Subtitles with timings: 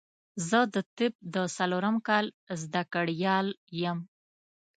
[0.49, 2.25] زه د طب د څلورم کال
[2.61, 3.47] زده کړيال
[3.83, 3.97] يم